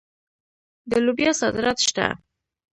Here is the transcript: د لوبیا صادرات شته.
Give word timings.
د 0.89 0.91
لوبیا 1.05 1.31
صادرات 1.41 1.77
شته. 1.87 2.05